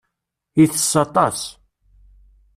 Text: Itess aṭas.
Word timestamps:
Itess 0.63 0.93
aṭas. 1.03 1.39